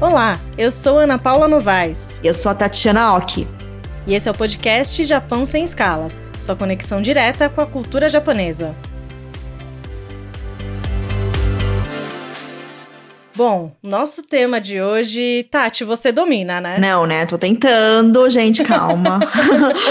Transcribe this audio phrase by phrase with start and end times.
[0.00, 2.18] Olá, eu sou Ana Paula Novaes.
[2.22, 3.46] Eu sou a Tatiana Oki.
[4.08, 8.74] E esse é o podcast Japão Sem Escalas sua conexão direta com a cultura japonesa.
[13.36, 16.76] Bom, nosso tema de hoje, Tati, você domina, né?
[16.78, 17.24] Não, né?
[17.24, 19.20] Tô tentando, gente, calma.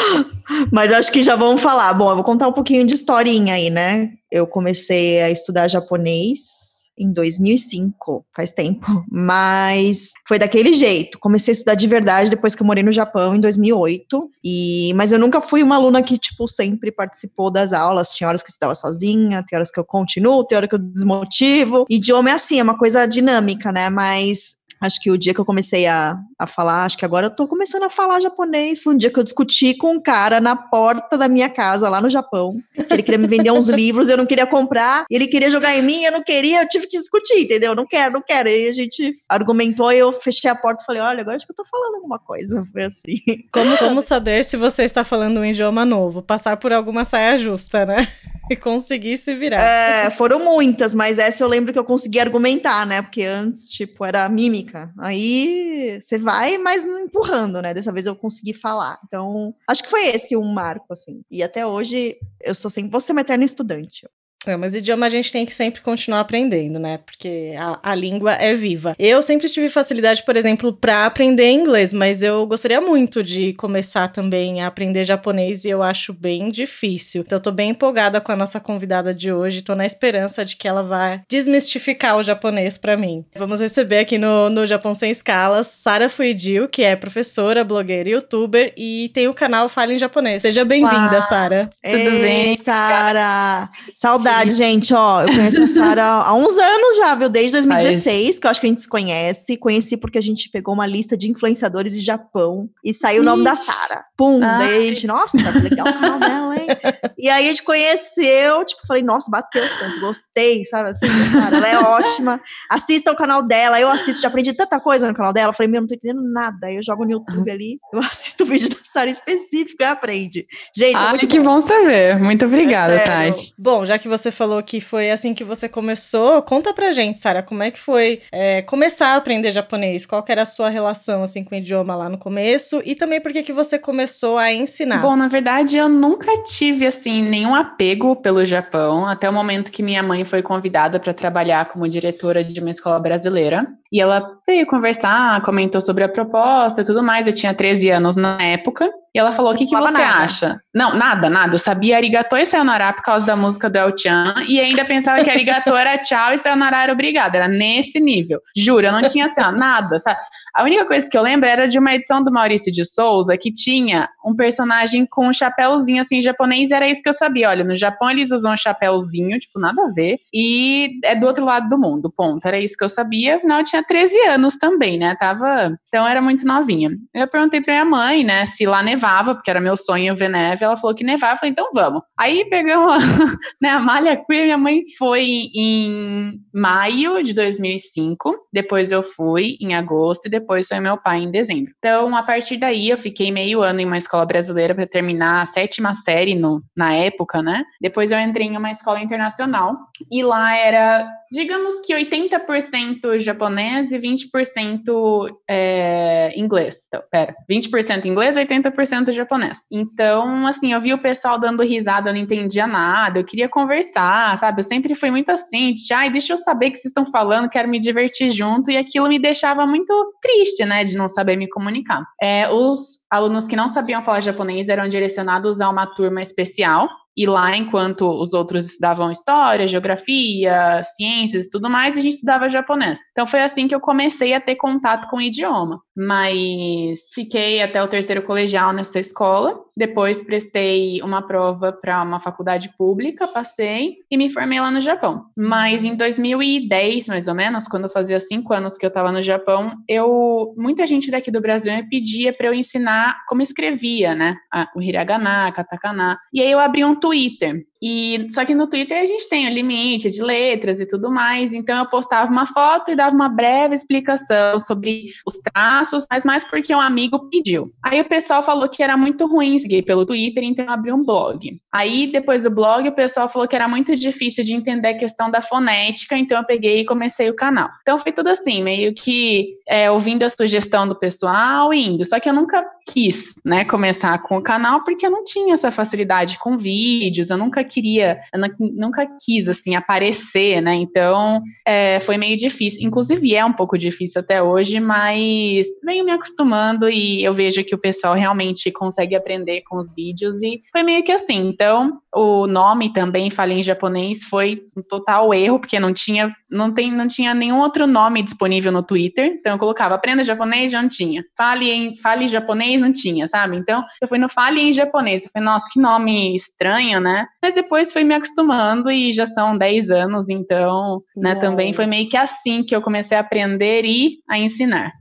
[0.72, 1.94] Mas acho que já vamos falar.
[1.94, 4.12] Bom, eu vou contar um pouquinho de historinha aí, né?
[4.30, 6.64] Eu comecei a estudar japonês
[6.98, 8.86] em 2005, faz tempo.
[9.10, 11.20] Mas foi daquele jeito.
[11.20, 14.30] Comecei a estudar de verdade depois que eu morei no Japão em 2008.
[14.44, 18.12] E mas eu nunca fui uma aluna que tipo sempre participou das aulas.
[18.12, 20.80] Tinha horas que eu estudava sozinha, tem horas que eu continuo, tem horas que eu
[20.80, 21.86] desmotivo.
[21.90, 23.90] Idioma é assim, é uma coisa dinâmica, né?
[23.90, 27.30] Mas Acho que o dia que eu comecei a, a falar, acho que agora eu
[27.34, 28.82] tô começando a falar japonês.
[28.82, 32.02] Foi um dia que eu discuti com um cara na porta da minha casa, lá
[32.02, 32.62] no Japão.
[32.92, 35.06] ele queria me vender uns livros, eu não queria comprar.
[35.10, 37.74] Ele queria jogar em mim, eu não queria, eu tive que discutir, entendeu?
[37.74, 38.50] Não quero, não quero.
[38.50, 41.54] Aí a gente argumentou e eu fechei a porta e falei: olha, agora acho que
[41.54, 42.66] eu tô falando alguma coisa.
[42.70, 43.20] Foi assim.
[43.54, 46.22] Como, como saber se você está falando um idioma novo?
[46.22, 48.06] Passar por alguma saia justa, né?
[48.50, 49.62] e conseguir se virar.
[49.62, 53.02] É, foram muitas, mas essa eu lembro que eu consegui argumentar, né?
[53.02, 54.92] Porque antes, tipo, era mímica.
[55.00, 57.74] Aí você vai, mas empurrando, né?
[57.74, 59.00] Dessa vez eu consegui falar.
[59.06, 61.22] Então, acho que foi esse um marco, assim.
[61.30, 64.08] E até hoje eu sou sempre, vou ser uma eterna estudante.
[64.48, 67.00] É, mas idioma a gente tem que sempre continuar aprendendo, né?
[67.06, 68.96] Porque a, a língua é viva.
[69.00, 74.08] Eu sempre tive facilidade, por exemplo, para aprender inglês, mas eu gostaria muito de começar
[74.10, 77.22] também a aprender japonês e eu acho bem difícil.
[77.22, 80.56] Então eu tô bem empolgada com a nossa convidada de hoje, tô na esperança de
[80.56, 83.26] que ela vá desmistificar o japonês para mim.
[83.36, 88.14] Vamos receber aqui no, no Japão Sem Escalas Sara Fuidio, que é professora, blogueira e
[88.14, 90.42] youtuber e tem o canal Fala em Japonês.
[90.42, 91.70] Seja bem-vinda, Sara.
[91.82, 93.70] Tudo bem, Sara?
[93.94, 97.30] Saudade verdade, gente, ó, eu conheço a Sara há uns anos já, viu?
[97.30, 99.58] Desde 2016, que eu acho que a gente se conhece.
[99.58, 103.44] Conheci porque a gente pegou uma lista de influenciadores de Japão e saiu o nome
[103.44, 104.06] da Sara.
[104.18, 104.58] Pum, Ai.
[104.58, 106.68] daí a gente, nossa, que legal o canal dela, hein?
[107.24, 111.68] E aí a gente conheceu, tipo, falei, nossa, bateu santo, gostei, sabe assim, Sara, ela
[111.70, 112.42] é ótima.
[112.70, 115.54] Assista o canal dela, eu assisto, já aprendi tanta coisa no canal dela.
[115.54, 116.68] Falei, meu, não tô entendendo nada.
[116.68, 120.46] Aí eu jogo no YouTube ali, eu assisto o vídeo da Sara específico e aprende.
[120.76, 121.46] Gente, é Ai, é que bom.
[121.46, 122.20] bom saber.
[122.20, 123.54] Muito obrigada, é Tati.
[123.58, 127.42] Bom, já que você falou que foi assim que você começou, conta pra gente, Sara,
[127.42, 130.06] como é que foi é, começar a aprender japonês?
[130.06, 132.82] Qual era a sua relação assim com o idioma lá no começo?
[132.86, 135.02] E também por que você começou a ensinar?
[135.02, 139.84] Bom, na verdade, eu nunca tive assim nenhum apego pelo Japão, até o momento que
[139.84, 143.68] minha mãe foi convidada para trabalhar como diretora de uma escola brasileira.
[143.92, 147.28] E ela veio conversar, comentou sobre a proposta e tudo mais.
[147.28, 148.90] Eu tinha 13 anos na época.
[149.14, 150.24] E ela falou: O que, que você nada.
[150.24, 150.60] acha?
[150.74, 151.54] Não, nada, nada.
[151.54, 154.34] Eu sabia arigato e sayonara por causa da música do El-chan.
[154.48, 157.38] E ainda pensava que arigato era tchau e sayonara era obrigada.
[157.38, 158.42] Era nesse nível.
[158.56, 160.20] Juro, eu não tinha assim, ó, nada, sabe?
[160.54, 163.52] A única coisa que eu lembro era de uma edição do Maurício de Souza que
[163.52, 167.50] tinha um personagem com um chapéuzinho assim japonês, era isso que eu sabia.
[167.50, 171.44] Olha, no Japão eles usam um chapéuzinho, tipo, nada a ver, e é do outro
[171.44, 172.46] lado do mundo, ponto.
[172.46, 173.38] Era isso que eu sabia.
[173.38, 175.16] Afinal, eu tinha 13 anos também, né?
[175.20, 175.76] Tava.
[175.88, 176.92] Então era muito novinha.
[177.16, 180.64] Eu perguntei pra minha mãe, né, se lá nevava, porque era meu sonho ver neve.
[180.64, 182.02] Ela falou que nevava, eu falei, então vamos.
[182.18, 183.04] Aí pegamos
[183.62, 189.74] né, a malha queer, minha mãe foi em maio de 2005, depois eu fui em
[189.74, 191.74] agosto e depois depois foi meu pai em dezembro.
[191.78, 195.46] Então, a partir daí, eu fiquei meio ano em uma escola brasileira para terminar a
[195.46, 197.64] sétima série no, na época, né?
[197.82, 199.76] Depois eu entrei em uma escola internacional
[200.12, 206.86] e lá era digamos que 80% japonês e 20% é, inglês.
[206.88, 209.66] Então, pera, 20% inglês, 80% japonês.
[209.72, 214.38] Então, assim, eu vi o pessoal dando risada, eu não entendia nada, eu queria conversar,
[214.38, 214.60] sabe?
[214.60, 217.50] Eu sempre fui muito assim, de, ai, deixa eu saber o que vocês estão falando,
[217.50, 219.92] quero me divertir junto, e aquilo me deixava muito
[220.22, 222.04] triste, né, de não saber me comunicar.
[222.22, 227.26] É, os alunos que não sabiam falar japonês eram direcionados a uma turma especial, e
[227.26, 233.00] lá, enquanto os outros estudavam história, geografia, ciências e tudo mais, a gente estudava japonês.
[233.12, 235.82] Então foi assim que eu comecei a ter contato com o idioma.
[235.96, 239.62] Mas fiquei até o terceiro colegial nessa escola.
[239.76, 245.26] Depois prestei uma prova para uma faculdade pública, passei e me formei lá no Japão.
[245.38, 249.72] Mas em 2010, mais ou menos, quando fazia cinco anos que eu estava no Japão,
[249.88, 254.36] eu muita gente daqui do Brasil me pedia para eu ensinar como escrevia, né?
[254.76, 256.20] O hiragana, katakana.
[256.32, 259.54] E aí eu abri um Twitter E só que no Twitter a gente tem o
[259.54, 263.76] limite de letras e tudo mais, então eu postava uma foto e dava uma breve
[263.76, 267.74] explicação sobre os traços, mas mais porque um amigo pediu.
[267.84, 271.04] Aí o pessoal falou que era muito ruim seguir pelo Twitter, então eu abri um
[271.04, 271.60] blog.
[271.74, 275.30] Aí depois do blog o pessoal falou que era muito difícil de entender a questão
[275.30, 277.68] da fonética, então eu peguei e comecei o canal.
[277.82, 282.06] Então foi tudo assim, meio que é, ouvindo a sugestão do pessoal e indo.
[282.06, 285.72] Só que eu nunca quis, né, começar com o canal porque eu não tinha essa
[285.72, 288.20] facilidade com vídeos, eu nunca queria,
[288.60, 294.22] nunca quis, assim, aparecer, né, então é, foi meio difícil, inclusive é um pouco difícil
[294.22, 299.62] até hoje, mas venho me acostumando e eu vejo que o pessoal realmente consegue aprender
[299.62, 304.24] com os vídeos e foi meio que assim, então o nome também, falei em japonês,
[304.24, 308.72] foi um total erro, porque não tinha, não tem, não tinha nenhum outro nome disponível
[308.72, 312.82] no Twitter, então eu colocava aprenda japonês, já não tinha, fale em, fale japonês japonês,
[312.82, 313.58] não tinha, sabe?
[313.58, 315.26] Então, eu fui no Fale em japonês.
[315.26, 317.26] Eu falei, nossa, que nome estranho, né?
[317.42, 322.10] Mas depois fui me acostumando e já são 10 anos, então, né, também foi meio
[322.10, 324.92] que assim que eu comecei a aprender e a ensinar.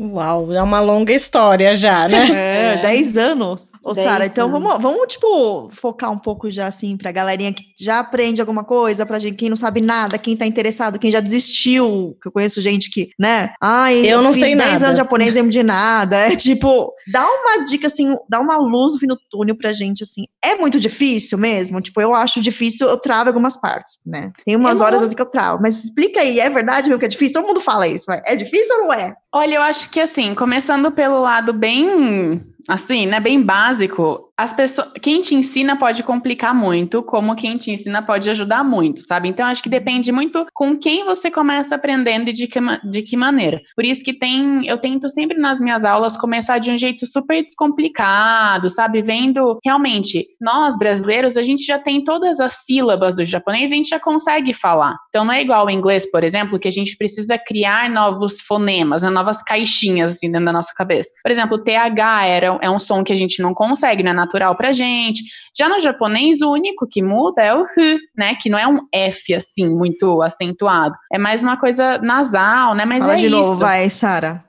[0.00, 2.30] Uau, é uma longa história já, né?
[2.70, 3.20] É, 10 é.
[3.20, 3.72] anos.
[3.82, 7.98] Ô, Sara, então vamos, vamos, tipo, focar um pouco já, assim, pra galerinha que já
[7.98, 12.16] aprende alguma coisa, pra gente, quem não sabe nada, quem tá interessado, quem já desistiu,
[12.22, 13.52] que eu conheço gente que, né?
[13.60, 14.70] Ai, eu, eu não sei 10 nada.
[14.70, 16.16] 10 anos de japonês, lembro de nada.
[16.16, 20.02] É tipo, dá uma dica, assim, dá uma luz no fim do túnel pra gente,
[20.02, 20.24] assim.
[20.44, 21.80] É muito difícil mesmo?
[21.80, 24.32] Tipo, eu acho difícil, eu travo algumas partes, né?
[24.44, 25.60] Tem umas horas, assim, que eu travo.
[25.60, 27.40] Mas explica aí, é verdade mesmo que é difícil?
[27.40, 28.22] Todo mundo fala isso, vai.
[28.26, 29.14] É difícil ou não é?
[29.32, 34.88] Olha, eu acho que assim, começando pelo lado bem, assim, né, bem básico, as pessoas,
[35.02, 39.28] quem te ensina pode complicar muito, como quem te ensina pode ajudar muito, sabe?
[39.28, 43.18] Então acho que depende muito com quem você começa aprendendo e de que, de que
[43.18, 43.60] maneira.
[43.76, 47.42] Por isso que tem, eu tento sempre nas minhas aulas começar de um jeito super
[47.42, 49.02] descomplicado, sabe?
[49.02, 53.90] Vendo realmente, nós brasileiros, a gente já tem todas as sílabas do japonês, a gente
[53.90, 54.96] já consegue falar.
[55.10, 59.02] Então não é igual ao inglês, por exemplo, que a gente precisa criar novos fonemas,
[59.02, 59.10] né?
[59.10, 61.10] novas caixinhas assim dentro da nossa cabeça.
[61.22, 64.14] Por exemplo, o TH era, é um som que a gente não consegue, né?
[64.30, 65.22] Natural pra gente.
[65.56, 68.36] Já no japonês, o único que muda é o hu, né?
[68.40, 70.94] Que não é um F assim, muito acentuado.
[71.12, 72.84] É mais uma coisa nasal, né?
[72.84, 73.36] Mas Fala é de isso.
[73.36, 74.44] novo, vai, Sara.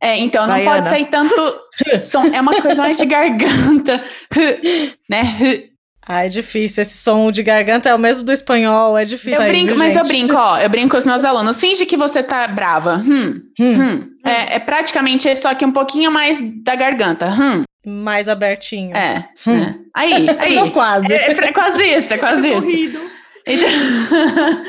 [0.00, 0.76] É, então não Baiana.
[0.76, 1.34] pode sair tanto
[1.98, 4.02] som, é uma coisa mais de garganta,
[5.10, 5.67] né?
[6.08, 6.80] Ah, é difícil.
[6.80, 9.36] Esse som de garganta é o mesmo do espanhol, é difícil.
[9.36, 9.98] Eu aí, brinco, viu, mas gente?
[9.98, 10.58] eu brinco, ó.
[10.58, 11.60] Eu brinco com os meus alunos.
[11.60, 12.96] Finge que você tá brava.
[12.96, 13.82] Hum, hum.
[13.82, 14.08] hum.
[14.24, 17.28] É, é, praticamente só que um pouquinho mais da garganta.
[17.28, 17.64] Hum.
[17.86, 18.96] Mais abertinho.
[18.96, 19.28] É.
[19.46, 19.52] Hum.
[19.60, 19.74] é.
[19.94, 20.54] Aí, aí.
[20.54, 21.12] Não, quase.
[21.12, 22.62] É, é, quase isso, é quase isso.
[22.62, 23.00] Corrido.
[23.46, 23.68] Então,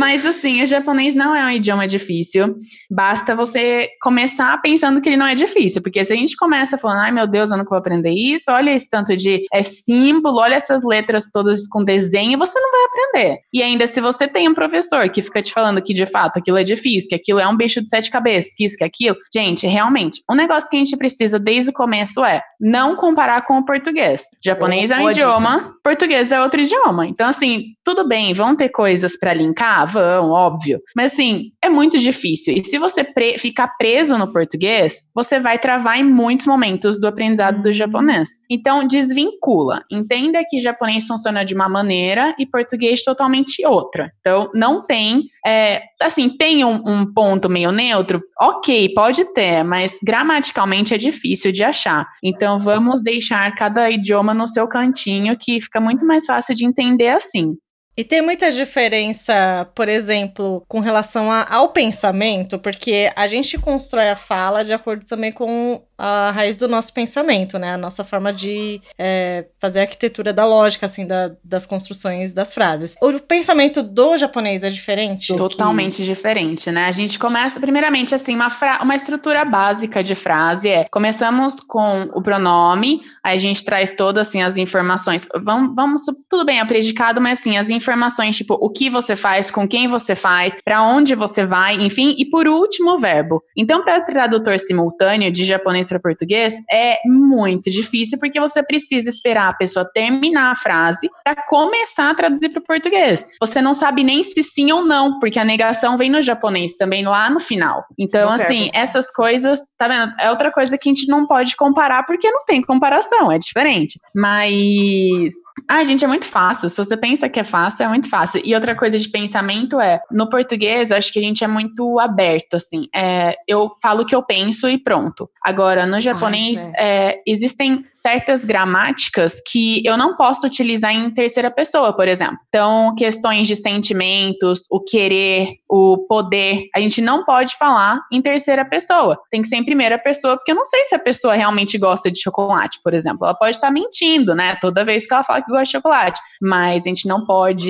[0.00, 2.56] mas assim, o japonês não é um idioma difícil.
[2.90, 5.82] Basta você começar pensando que ele não é difícil.
[5.82, 8.70] Porque se a gente começa falando, ai meu Deus, eu não vou aprender isso, olha
[8.70, 13.38] esse tanto de é símbolo, olha essas letras todas com desenho, você não vai aprender.
[13.52, 16.56] E ainda se você tem um professor que fica te falando que de fato aquilo
[16.56, 19.66] é difícil, que aquilo é um bicho de sete cabeças, que isso, que aquilo, gente,
[19.66, 23.64] realmente, um negócio que a gente precisa desde o começo é não comparar com o
[23.64, 24.22] português.
[24.44, 27.06] japonês é um idioma, português é outro idioma.
[27.06, 29.65] Então, assim, tudo bem, vão ter coisas para linkar?
[29.86, 30.80] Vão, óbvio.
[30.96, 32.54] Mas assim, é muito difícil.
[32.54, 37.06] E se você pre ficar preso no português, você vai travar em muitos momentos do
[37.06, 38.28] aprendizado do japonês.
[38.50, 39.82] Então, desvincula.
[39.90, 44.10] Entenda que japonês funciona de uma maneira e português totalmente outra.
[44.20, 45.24] Então, não tem.
[45.46, 48.20] É, assim, tem um, um ponto meio neutro?
[48.40, 52.06] Ok, pode ter, mas gramaticalmente é difícil de achar.
[52.22, 57.08] Então, vamos deixar cada idioma no seu cantinho, que fica muito mais fácil de entender
[57.08, 57.56] assim.
[57.96, 64.10] E tem muita diferença, por exemplo, com relação a, ao pensamento, porque a gente constrói
[64.10, 67.74] a fala de acordo também com a raiz do nosso pensamento, né?
[67.74, 72.52] A nossa forma de é, fazer a arquitetura da lógica, assim, da, das construções das
[72.52, 72.96] frases.
[73.00, 75.34] O pensamento do japonês é diferente?
[75.34, 76.04] Totalmente que...
[76.04, 76.84] diferente, né?
[76.84, 78.80] A gente começa, primeiramente, assim, uma, fra...
[78.82, 84.28] uma estrutura básica de frase é: começamos com o pronome, aí a gente traz todas,
[84.28, 85.26] assim, as informações.
[85.42, 87.85] Vamos, vamos tudo bem, é predicado, mas, assim, as informações,
[88.32, 92.26] tipo, o que você faz, com quem você faz, para onde você vai, enfim, e
[92.26, 93.42] por último, o verbo.
[93.56, 99.48] Então, para tradutor simultâneo de japonês para português é muito difícil porque você precisa esperar
[99.48, 103.26] a pessoa terminar a frase para começar a traduzir para o português.
[103.40, 107.04] Você não sabe nem se sim ou não, porque a negação vem no japonês também
[107.04, 107.84] lá no final.
[107.98, 110.12] Então, assim, essas coisas, tá vendo?
[110.20, 113.98] É outra coisa que a gente não pode comparar porque não tem comparação, é diferente.
[114.14, 115.34] Mas,
[115.68, 116.68] ah, gente, é muito fácil.
[116.70, 118.42] Se você pensa que é fácil, fácil, é muito fácil.
[118.44, 121.98] E outra coisa de pensamento é, no português, eu acho que a gente é muito
[121.98, 122.88] aberto, assim.
[122.94, 125.28] É, eu falo o que eu penso e pronto.
[125.42, 131.92] Agora, no japonês, é, existem certas gramáticas que eu não posso utilizar em terceira pessoa,
[131.92, 132.38] por exemplo.
[132.48, 138.64] Então, questões de sentimentos, o querer, o poder, a gente não pode falar em terceira
[138.64, 139.18] pessoa.
[139.30, 142.10] Tem que ser em primeira pessoa, porque eu não sei se a pessoa realmente gosta
[142.10, 143.24] de chocolate, por exemplo.
[143.24, 144.56] Ela pode estar mentindo, né?
[144.60, 146.20] Toda vez que ela fala que gosta de chocolate.
[146.40, 147.65] Mas a gente não pode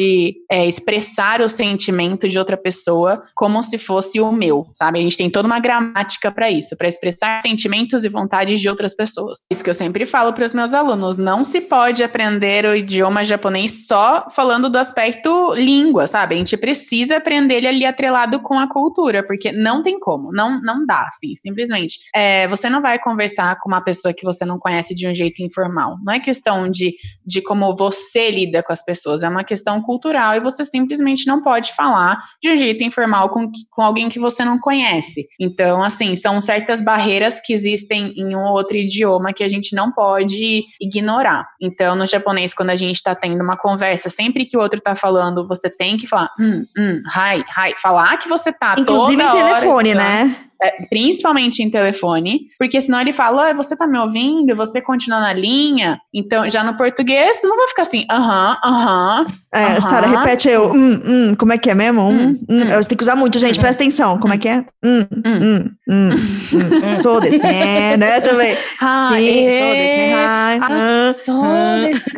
[0.50, 4.98] é, expressar o sentimento de outra pessoa como se fosse o meu, sabe?
[4.98, 8.94] A gente tem toda uma gramática para isso, para expressar sentimentos e vontades de outras
[8.94, 9.40] pessoas.
[9.50, 13.24] Isso que eu sempre falo para os meus alunos: não se pode aprender o idioma
[13.24, 16.34] japonês só falando do aspecto língua, sabe?
[16.34, 20.60] A gente precisa aprender ele ali atrelado com a cultura, porque não tem como, não,
[20.60, 21.98] não dá, assim, simplesmente.
[22.14, 25.42] É, você não vai conversar com uma pessoa que você não conhece de um jeito
[25.42, 25.96] informal.
[26.04, 30.34] Não é questão de, de como você lida com as pessoas, é uma questão cultural
[30.34, 34.44] e você simplesmente não pode falar de um jeito informal com, com alguém que você
[34.44, 35.26] não conhece.
[35.40, 39.92] Então, assim, são certas barreiras que existem em um outro idioma que a gente não
[39.92, 41.46] pode ignorar.
[41.60, 44.94] Então, no japonês, quando a gente está tendo uma conversa, sempre que o outro está
[44.94, 49.30] falando, você tem que falar, hum, hum, hi, hi, falar que você tá Inclusive em
[49.30, 50.45] telefone, hora, né?
[50.62, 55.32] É, principalmente em telefone, porque senão ele fala, você tá me ouvindo, você continua na
[55.32, 56.00] linha.
[56.14, 59.26] Então, já no português, não vai ficar assim, aham, aham.
[59.52, 62.08] É, Sara, repete eu, hum, hum, como é que é mesmo?
[62.08, 62.68] Hum, hum, hum.
[62.76, 64.64] Você tem que usar muito, gente, presta atenção, como é que é?
[64.84, 66.96] Hum, hum, hum, hum.
[66.96, 68.54] Sou desse, né, né, também.
[68.54, 71.42] Sim, sou desse, né, ah, sou
[71.86, 72.10] desse,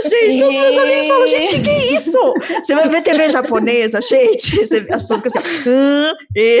[0.08, 2.34] Gente, todos meus amigos falam, gente, o que, que é isso?
[2.62, 6.60] Você vai ver TV japonesa, gente, as pessoas ficam assim, hum, e...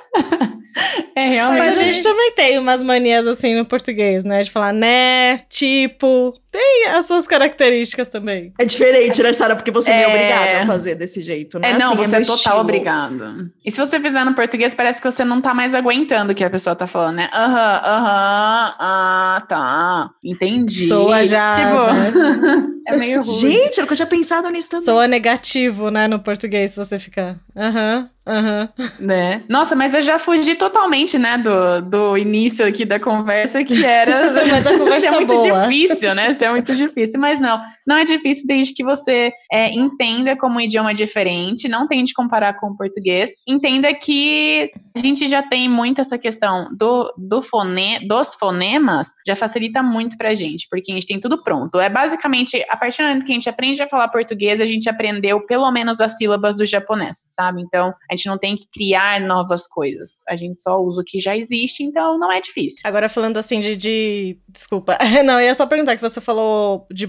[1.15, 1.59] É realmente.
[1.59, 4.41] Mas a gente também tem umas manias assim no português, né?
[4.41, 6.33] De falar né, tipo.
[6.51, 8.53] Tem as suas características também.
[8.59, 9.55] É diferente, né, Sara?
[9.55, 11.71] Porque você é, é obrigada a fazer desse jeito, né?
[11.71, 12.59] É, não, assim, você é, é total estilo.
[12.59, 13.51] obrigado.
[13.65, 16.43] E se você fizer no português, parece que você não tá mais aguentando o que
[16.43, 17.29] a pessoa tá falando, né?
[17.33, 20.09] Aham, aham, ah, tá.
[20.21, 20.89] Entendi.
[20.89, 21.55] Soa já.
[21.55, 22.67] Tipo, né?
[22.87, 23.51] é meio ruim.
[23.51, 24.85] Gente, eu nunca tinha pensado nisso também.
[24.85, 27.37] Soa negativo, né, no português, se você ficar.
[27.55, 28.09] Aham.
[28.27, 28.69] Aham.
[28.77, 28.89] Uhum.
[28.99, 29.43] Né?
[29.49, 34.31] Nossa, mas eu já fugi totalmente, né, do, do início aqui da conversa, que era.
[34.49, 35.67] mas a conversa é muito boa.
[35.67, 36.31] difícil, né?
[36.31, 37.61] Isso é muito difícil, mas não.
[37.87, 42.59] Não é difícil desde que você é, entenda como um idioma diferente, não tente comparar
[42.59, 48.05] com o português, entenda que a gente já tem muito essa questão do, do fone,
[48.07, 51.79] dos fonemas, já facilita muito pra gente, porque a gente tem tudo pronto.
[51.79, 54.89] É basicamente, a partir do momento que a gente aprende a falar português, a gente
[54.89, 57.61] aprendeu pelo menos as sílabas do japonês, sabe?
[57.61, 60.21] Então, a gente não tem que criar novas coisas.
[60.27, 62.79] A gente só usa o que já existe, então não é difícil.
[62.83, 63.75] Agora, falando assim de.
[63.75, 64.37] de...
[64.47, 64.97] Desculpa.
[65.23, 67.07] Não, eu ia só perguntar que você falou de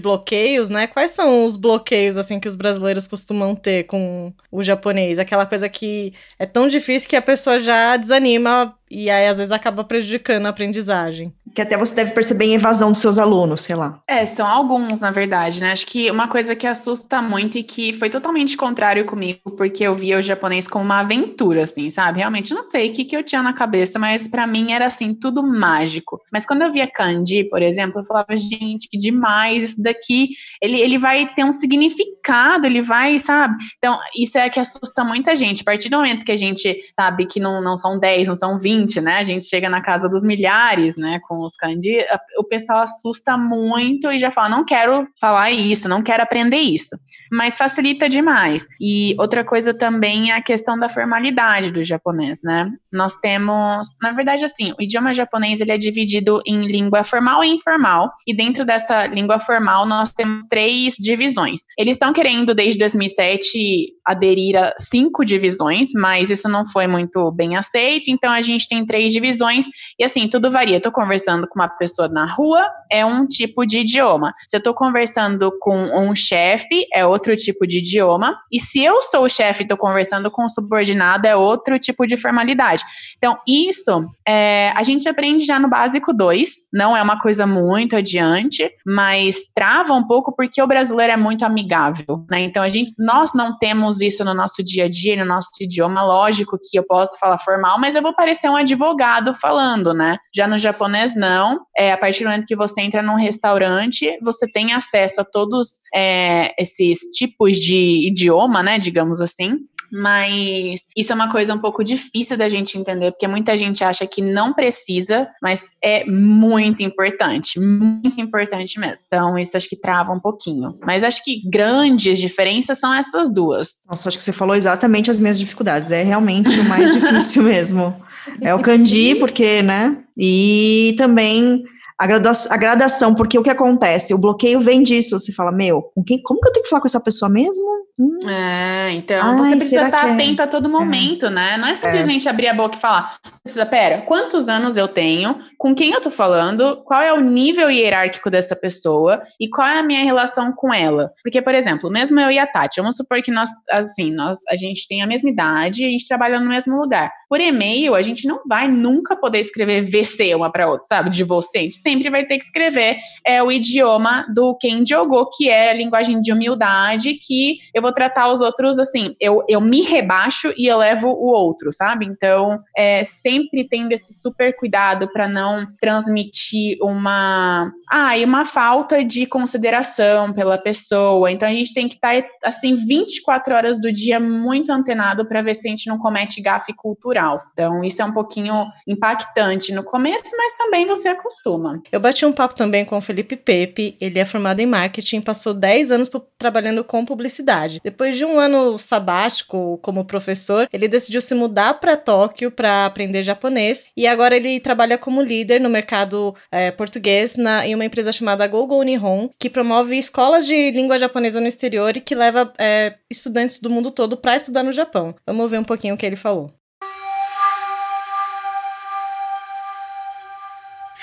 [0.63, 0.87] bloqueios, né?
[0.87, 5.19] Quais são os bloqueios, assim, que os brasileiros costumam ter com o japonês?
[5.19, 9.51] Aquela coisa que é tão difícil que a pessoa já desanima e aí, às vezes,
[9.51, 11.33] acaba prejudicando a aprendizagem.
[11.55, 14.01] Que até você deve perceber em evasão dos seus alunos, sei lá.
[14.07, 15.71] É, são alguns, na verdade, né?
[15.71, 19.95] Acho que uma coisa que assusta muito e que foi totalmente contrário comigo, porque eu
[19.95, 22.19] via o japonês como uma aventura, assim, sabe?
[22.19, 25.13] Realmente, não sei o que, que eu tinha na cabeça, mas para mim era, assim,
[25.13, 26.19] tudo mágico.
[26.31, 30.29] Mas quando eu via kanji, por exemplo, eu falava, gente, que demais, isso daqui,
[30.61, 33.55] ele, ele vai ter um significado, ele vai, sabe?
[33.77, 35.61] Então, isso é que assusta muita gente.
[35.61, 38.57] A partir do momento que a gente sabe que não, não são 10, não são
[38.57, 39.17] 20, né?
[39.17, 41.19] A gente chega na casa dos milhares, né?
[41.27, 41.93] Com os Kandi,
[42.37, 46.97] o pessoal assusta muito e já fala: não quero falar isso, não quero aprender isso.
[47.31, 48.65] Mas facilita demais.
[48.79, 52.69] E outra coisa também é a questão da formalidade do japonês, né?
[52.91, 57.49] Nós temos, na verdade, assim, o idioma japonês ele é dividido em língua formal e
[57.49, 58.11] informal.
[58.27, 61.61] E dentro dessa língua formal nós temos três divisões.
[61.77, 67.55] Eles estão querendo desde 2007 aderir a cinco divisões, mas isso não foi muito bem
[67.55, 68.05] aceito.
[68.07, 69.65] Então a gente tem três divisões,
[69.97, 70.77] e assim, tudo varia.
[70.77, 74.33] Estou conversando com uma pessoa na rua, é um tipo de idioma.
[74.47, 78.37] Se eu estou conversando com um chefe, é outro tipo de idioma.
[78.51, 82.05] E se eu sou o chefe e estou conversando com um subordinado, é outro tipo
[82.05, 82.83] de formalidade.
[83.17, 87.95] Então, isso é, a gente aprende já no básico 2, não é uma coisa muito
[87.95, 92.41] adiante, mas trava um pouco porque o brasileiro é muito amigável, né?
[92.41, 96.03] Então, a gente, nós não temos isso no nosso dia a dia, no nosso idioma.
[96.03, 100.17] Lógico que eu posso falar formal, mas eu vou parecer um advogado falando, né?
[100.35, 101.61] Já no japonês, não.
[101.77, 105.79] É, a partir do momento que você entra num restaurante, você tem acesso a todos
[105.93, 108.79] é, esses tipos de idioma, né?
[108.79, 109.59] Digamos assim
[109.93, 114.07] mas isso é uma coisa um pouco difícil da gente entender, porque muita gente acha
[114.07, 119.05] que não precisa, mas é muito importante, muito importante mesmo.
[119.05, 120.79] Então, isso acho que trava um pouquinho.
[120.83, 123.82] Mas acho que grandes diferenças são essas duas.
[123.89, 125.91] Nossa, acho que você falou exatamente as minhas dificuldades.
[125.91, 127.95] É realmente o mais difícil mesmo.
[128.41, 129.97] É o kanji, porque, né?
[130.17, 131.63] E também
[131.99, 134.13] a, a gradação, porque o que acontece?
[134.13, 135.19] O bloqueio vem disso.
[135.19, 137.82] Você fala, meu, com quem, como que eu tenho que falar com essa pessoa mesmo?
[137.99, 138.27] Hum.
[138.27, 140.11] É, então Ai, você precisa estar é?
[140.13, 140.71] atento a todo é.
[140.71, 141.29] momento, é.
[141.29, 141.57] né?
[141.57, 142.31] Não é simplesmente é.
[142.31, 143.17] abrir a boca e falar.
[143.23, 145.39] Você precisa, pera, quantos anos eu tenho?
[145.57, 146.83] Com quem eu tô falando?
[146.85, 149.21] Qual é o nível hierárquico dessa pessoa?
[149.39, 151.11] E qual é a minha relação com ela?
[151.23, 154.55] Porque, por exemplo, mesmo eu e a Tati, vamos supor que nós, assim, nós, a
[154.55, 157.11] gente tem a mesma idade e a gente trabalha no mesmo lugar.
[157.33, 161.09] Por e-mail, a gente não vai nunca poder escrever VC uma para outra, sabe?
[161.09, 161.57] De você.
[161.57, 165.71] A gente sempre vai ter que escrever é, o idioma do quem jogou, que é
[165.71, 170.53] a linguagem de humildade, que eu vou tratar os outros assim, eu, eu me rebaixo
[170.55, 172.05] e elevo o outro, sabe?
[172.05, 179.03] Então, é, sempre tendo esse super cuidado para não transmitir uma, ah, e uma falta
[179.03, 181.31] de consideração pela pessoa.
[181.31, 185.41] Então, a gente tem que estar, tá, assim, 24 horas do dia muito antenado para
[185.41, 187.22] ver se a gente não comete gafe cultural.
[187.53, 191.81] Então, isso é um pouquinho impactante no começo, mas também você acostuma.
[191.91, 195.53] Eu bati um papo também com o Felipe Pepe, ele é formado em marketing, passou
[195.53, 197.79] 10 anos trabalhando com publicidade.
[197.83, 203.23] Depois de um ano sabático como professor, ele decidiu se mudar para Tóquio para aprender
[203.23, 208.11] japonês e agora ele trabalha como líder no mercado é, português na, em uma empresa
[208.11, 212.95] chamada Gogo Nihon, que promove escolas de língua japonesa no exterior e que leva é,
[213.09, 215.15] estudantes do mundo todo para estudar no Japão.
[215.25, 216.51] Vamos ver um pouquinho o que ele falou.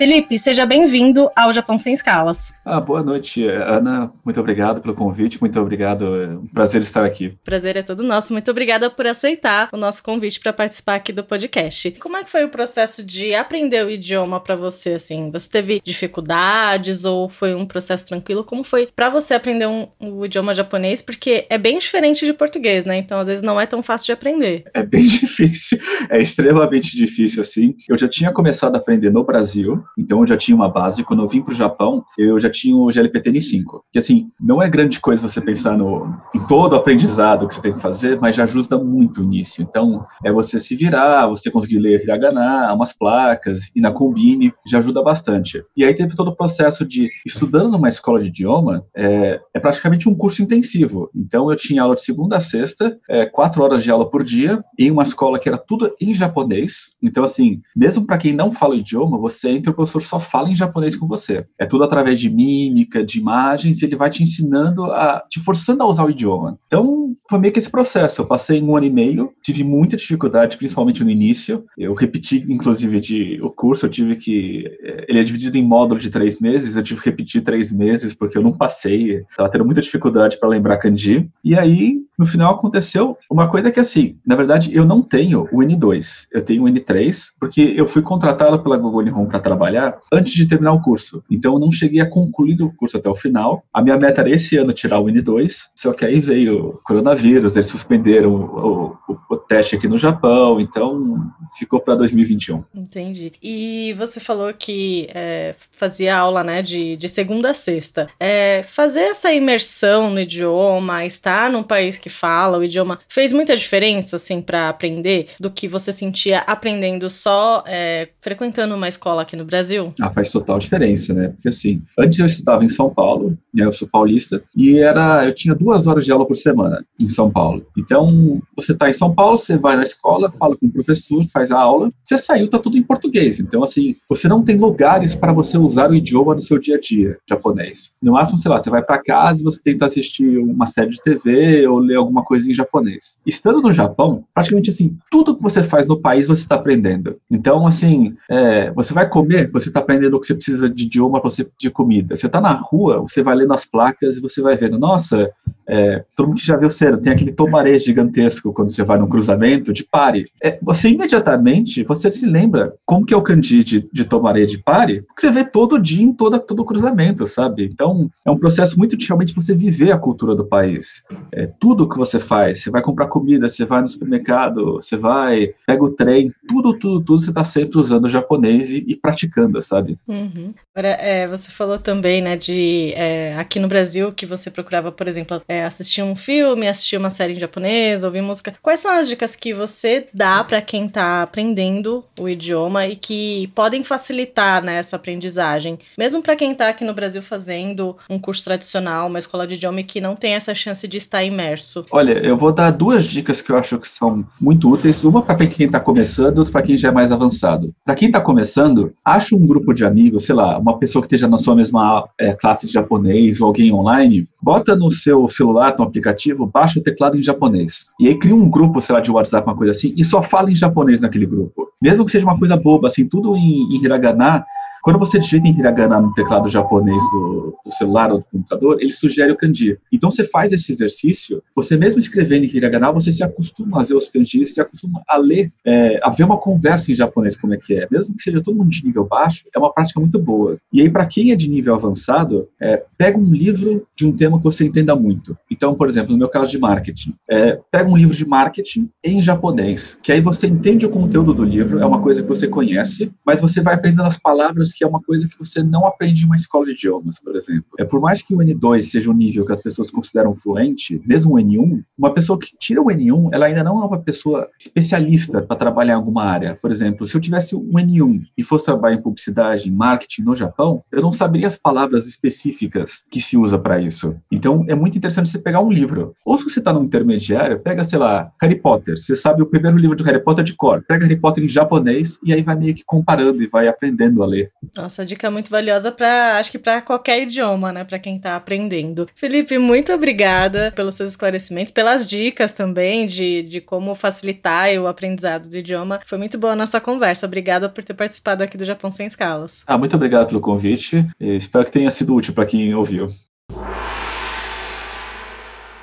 [0.01, 2.55] Felipe, seja bem-vindo ao Japão Sem Escalas.
[2.65, 4.11] Ah, boa noite, Ana.
[4.25, 6.23] Muito obrigado pelo convite, muito obrigado.
[6.23, 7.37] É um prazer estar aqui.
[7.45, 8.33] Prazer é todo nosso.
[8.33, 11.91] Muito obrigada por aceitar o nosso convite para participar aqui do podcast.
[12.01, 14.95] Como é que foi o processo de aprender o idioma para você?
[14.95, 18.43] Assim, você teve dificuldades ou foi um processo tranquilo?
[18.43, 21.03] Como foi para você aprender um, um idioma japonês?
[21.03, 22.97] Porque é bem diferente de português, né?
[22.97, 24.65] Então, às vezes não é tão fácil de aprender.
[24.73, 25.79] É bem difícil.
[26.09, 27.77] É extremamente difícil assim.
[27.87, 31.05] Eu já tinha começado a aprender no Brasil então eu já tinha uma base.
[31.05, 33.81] Quando eu vim para o Japão, eu já tinha o GLPT N5.
[33.93, 37.61] Que assim, não é grande coisa você pensar no, em todo o aprendizado que você
[37.61, 39.63] tem que fazer, mas já ajuda muito nisso.
[39.63, 44.79] Então é você se virar, você conseguir ler hiragana, umas placas, e na combine, já
[44.79, 45.63] ajuda bastante.
[45.77, 50.09] E aí teve todo o processo de, estudando numa escola de idioma, é, é praticamente
[50.09, 51.11] um curso intensivo.
[51.15, 54.63] Então eu tinha aula de segunda a sexta, é, quatro horas de aula por dia,
[54.79, 56.95] em uma escola que era tudo em japonês.
[57.03, 60.57] Então assim, mesmo para quem não fala o idioma, você entra professor só fala em
[60.57, 61.45] japonês com você.
[61.59, 65.87] É tudo através de mímica, de imagens, ele vai te ensinando, a, te forçando a
[65.87, 66.59] usar o idioma.
[66.67, 68.23] Então, foi meio que esse processo.
[68.23, 71.65] Eu passei um ano e meio, tive muita dificuldade, principalmente no início.
[71.77, 74.65] Eu repeti, inclusive, de, o curso, eu tive que.
[74.83, 78.15] Eh, ele é dividido em módulos de três meses, eu tive que repetir três meses,
[78.15, 81.29] porque eu não passei, estava tendo muita dificuldade para lembrar kanji.
[81.45, 85.61] E aí, no final aconteceu uma coisa que assim, na verdade eu não tenho o
[85.61, 89.70] N2, eu tenho o N3, porque eu fui contratado pela Google Nihon para trabalhar
[90.13, 91.23] antes de terminar o curso.
[91.31, 93.65] Então eu não cheguei a concluir o curso até o final.
[93.73, 97.57] A minha meta era esse ano tirar o N2, só que aí veio o coronavírus,
[97.57, 102.63] eles suspenderam o, o, o teste aqui no Japão, então ficou para 2021.
[102.75, 103.33] Entendi.
[103.43, 108.09] E você falou que é, fazia aula, né, de, de segunda a sexta.
[108.19, 113.57] É, fazer essa imersão no idioma, estar num país que fala o idioma, fez muita
[113.57, 119.37] diferença, assim, para aprender do que você sentia aprendendo só é, frequentando uma escola aqui
[119.37, 119.93] no Brasil?
[120.01, 121.29] Ah, faz total diferença, né?
[121.29, 123.65] Porque assim, antes eu estudava em São Paulo, né?
[123.65, 127.31] Eu sou paulista, e era, eu tinha duas horas de aula por semana em São
[127.31, 127.67] Paulo.
[127.77, 131.51] Então, você está em São Paulo, você vai na escola, fala com o professor, faz
[131.51, 133.41] a aula, você saiu, tá tudo em português.
[133.41, 136.81] Então, assim, você não tem lugares para você usar o idioma no seu dia a
[136.81, 137.93] dia japonês.
[138.03, 141.03] No máximo, sei lá, você vai para casa e você tenta assistir uma série de
[141.03, 143.17] TV ou ler alguma coisa em japonês.
[143.27, 147.17] Estando no Japão, praticamente assim, tudo que você faz no país você está aprendendo.
[147.31, 151.21] Então, assim, é, você vai comer, você está aprendendo o que você precisa de idioma
[151.21, 152.17] para você de comida.
[152.17, 155.31] Você está na rua, você vai lendo as placas e você vai vendo, nossa,
[155.71, 159.09] é, todo mundo que já viu cena, tem aquele tomaré gigantesco quando você vai num
[159.09, 160.25] cruzamento de pare.
[160.43, 165.03] É, você imediatamente, você se lembra como que é o kanji de, tomaré de pare,
[165.03, 167.65] porque você vê todo dia em toda, todo cruzamento, sabe?
[167.73, 171.05] Então, é um processo muito de realmente você viver a cultura do país.
[171.33, 172.63] É, tudo que você faz.
[172.63, 177.05] Você vai comprar comida, você vai no supermercado, você vai, pega o trem, tudo, tudo,
[177.05, 179.97] tudo você está sempre usando o japonês e, e praticando, sabe?
[180.09, 180.53] Uhum.
[180.75, 185.07] Agora, é, você falou também, né, de é, aqui no Brasil que você procurava, por
[185.07, 188.55] exemplo, é, assistir um filme, assistir uma série em japonês, ouvir música.
[188.63, 193.49] Quais são as dicas que você dá para quem tá aprendendo o idioma e que
[193.55, 195.79] podem facilitar né, essa aprendizagem?
[195.97, 199.81] Mesmo para quem tá aqui no Brasil fazendo um curso tradicional, uma escola de idioma
[199.81, 201.85] e que não tem essa chance de estar imerso.
[201.91, 205.05] Olha, eu vou dar duas dicas que eu acho que são muito úteis.
[205.05, 207.75] Uma para quem está começando, outra para quem já é mais avançado.
[207.85, 211.29] Para quem está começando, acha um grupo de amigos, sei lá, uma pessoa que esteja
[211.29, 215.85] na sua mesma é, classe de japonês ou alguém online, bota no seu celular, no
[215.85, 217.91] aplicativo, baixa o teclado em japonês.
[218.01, 220.51] E aí cria um grupo, sei lá, de WhatsApp, uma coisa assim, e só fala
[220.51, 221.69] em japonês naquele grupo.
[221.81, 224.45] Mesmo que seja uma coisa boba, assim, tudo em, em hiragana,
[224.83, 228.91] quando você digita em hiragana no teclado japonês do, do, celular ou do computador, ele
[228.91, 229.79] sugere o kanji.
[229.93, 233.95] Então você faz esse exercício, você mesmo escrevendo em hiragana, você se acostuma a ver
[233.95, 237.57] os kanjis, se acostuma a ler, é, a ver uma conversa em japonês como é
[237.57, 237.87] que é.
[237.91, 240.59] Mesmo que seja todo mundo de nível baixo, é uma prática muito boa.
[240.73, 244.39] E aí para quem é de nível avançado, é, pega um livro de um tema
[244.39, 245.37] que você entenda muito.
[245.51, 249.23] Então, por exemplo, no meu caso de marketing, é, pega um livro de marketing em
[249.23, 253.13] japonês, que aí você entende o conteúdo do livro, é uma coisa que você conhece,
[253.25, 256.27] mas você vai aprendendo as palavras que é uma coisa que você não aprende em
[256.27, 257.67] uma escola de idiomas, por exemplo.
[257.79, 261.35] É por mais que o N2 seja um nível que as pessoas consideram fluente, mesmo
[261.35, 265.43] o N1, uma pessoa que tira o N1, ela ainda não é uma pessoa especialista
[265.43, 266.59] para trabalhar em alguma área.
[266.61, 270.35] Por exemplo, se eu tivesse um N1 e fosse trabalhar em publicidade, em marketing no
[270.35, 274.17] Japão, eu não saberia as palavras específicas que se usa para isso.
[274.31, 276.15] Então, é muito interessante você pegar um livro.
[276.25, 278.97] Ou se você está no intermediário, pega, sei lá, Harry Potter.
[278.97, 280.83] Você sabe o primeiro livro de Harry Potter de cor.
[280.87, 284.27] Pega Harry Potter em japonês e aí vai meio que comparando e vai aprendendo a
[284.27, 284.51] ler.
[284.77, 289.09] Nossa, dica muito valiosa para, acho que para qualquer idioma, né, para quem está aprendendo.
[289.15, 295.49] Felipe, muito obrigada pelos seus esclarecimentos, pelas dicas também de, de como facilitar o aprendizado
[295.49, 296.01] do idioma.
[296.07, 297.27] Foi muito boa a nossa conversa.
[297.27, 299.63] Obrigada por ter participado aqui do Japão Sem Escalas.
[299.67, 301.07] Ah, muito obrigado pelo convite.
[301.19, 303.13] espero que tenha sido útil para quem ouviu.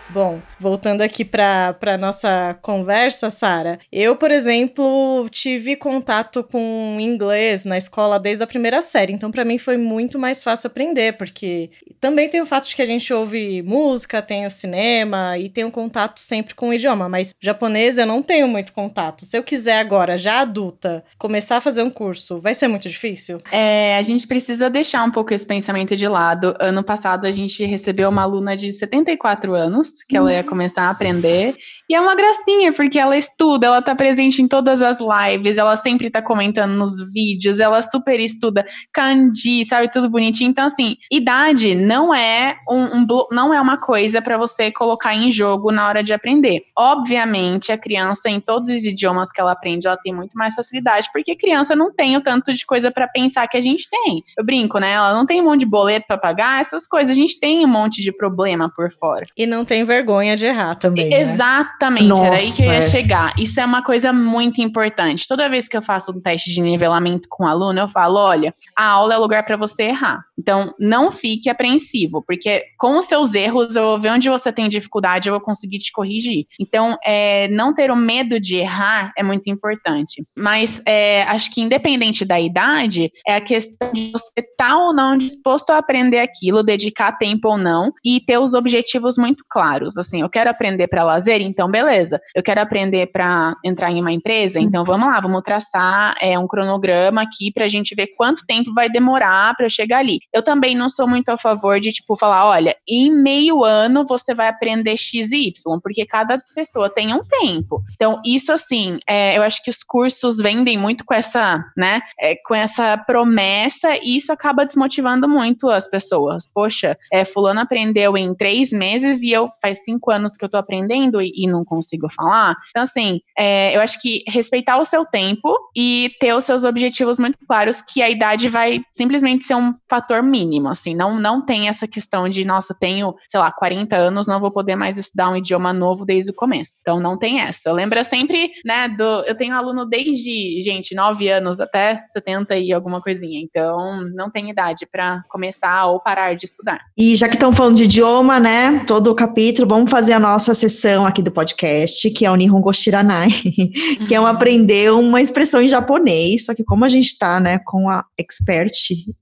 [0.09, 7.65] Bom, voltando aqui para a nossa conversa, Sara, eu, por exemplo, tive contato com inglês
[7.65, 11.71] na escola desde a primeira série, então para mim foi muito mais fácil aprender, porque
[11.99, 15.65] também tem o fato de que a gente ouve música, tem o cinema e tem
[15.65, 19.25] um contato sempre com o idioma, mas japonês eu não tenho muito contato.
[19.25, 23.39] Se eu quiser agora, já adulta, começar a fazer um curso, vai ser muito difícil?
[23.51, 26.55] É, a gente precisa deixar um pouco esse pensamento de lado.
[26.61, 30.89] Ano passado a gente recebeu uma aluna de 74 anos que ela ia começar a
[30.89, 31.55] aprender.
[31.89, 35.77] E é uma gracinha, porque ela estuda, ela tá presente em todas as lives, ela
[35.77, 40.49] sempre tá comentando nos vídeos, ela super estuda kanji, sabe, tudo bonitinho.
[40.49, 45.31] Então, assim, idade não é um, um não é uma coisa para você colocar em
[45.31, 46.63] jogo na hora de aprender.
[46.77, 51.09] Obviamente, a criança, em todos os idiomas que ela aprende, ela tem muito mais facilidade,
[51.13, 54.23] porque criança não tem o tanto de coisa para pensar que a gente tem.
[54.37, 54.91] Eu brinco, né?
[54.91, 57.11] Ela não tem um monte de boleto para pagar, essas coisas.
[57.11, 59.25] A gente tem um monte de problema por fora.
[59.37, 61.09] E não tem vergonha de errar também.
[61.09, 61.21] Né?
[61.21, 62.81] Exatamente, Nossa, era aí que eu ia é.
[62.81, 63.33] chegar.
[63.39, 65.25] Isso é uma coisa muito importante.
[65.27, 68.53] Toda vez que eu faço um teste de nivelamento com um aluno, eu falo: olha,
[68.77, 70.21] a aula é o lugar para você errar.
[70.37, 74.69] Então, não fique apreensivo, porque com os seus erros, eu vou ver onde você tem
[74.69, 76.45] dificuldade, eu vou conseguir te corrigir.
[76.59, 80.23] Então, é, não ter o medo de errar é muito importante.
[80.37, 84.93] Mas é, acho que independente da idade, é a questão de você estar tá ou
[84.93, 89.76] não disposto a aprender aquilo, dedicar tempo ou não, e ter os objetivos muito claros.
[89.85, 92.19] Assim, eu quero aprender para lazer, então beleza.
[92.33, 96.47] Eu quero aprender para entrar em uma empresa, então vamos lá, vamos traçar é, um
[96.47, 100.19] cronograma aqui para a gente ver quanto tempo vai demorar para eu chegar ali.
[100.33, 104.33] Eu também não sou muito a favor de, tipo, falar, olha, em meio ano você
[104.33, 107.83] vai aprender X e Y, porque cada pessoa tem um tempo.
[107.93, 112.35] Então, isso, assim, é, eu acho que os cursos vendem muito com essa, né, é,
[112.45, 116.47] com essa promessa e isso acaba desmotivando muito as pessoas.
[116.51, 120.57] Poxa, é, fulano aprendeu em três meses e eu faz cinco anos que eu tô
[120.57, 122.55] aprendendo e, e não consigo falar.
[122.69, 127.19] Então, assim, é, eu acho que respeitar o seu tempo e ter os seus objetivos
[127.19, 131.67] muito claros, que a idade vai simplesmente ser um fator mínimo, assim, não, não tem
[131.67, 135.35] essa questão de, nossa, tenho, sei lá, 40 anos, não vou poder mais estudar um
[135.35, 136.77] idioma novo desde o começo.
[136.81, 137.71] Então, não tem essa.
[137.71, 143.01] Lembra sempre, né, do, eu tenho aluno desde, gente, 9 anos até 70 e alguma
[143.01, 143.77] coisinha, então
[144.13, 146.79] não tem idade para começar ou parar de estudar.
[146.97, 150.53] E já que estão falando de idioma, né, todo o capítulo, vamos fazer a nossa
[150.53, 153.29] sessão aqui do podcast, que é o Nihongo Shiranai,
[154.07, 154.29] que é um uhum.
[154.29, 158.71] aprender uma expressão em japonês, só que como a gente está, né, com a expert